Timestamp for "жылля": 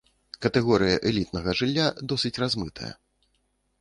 1.61-1.85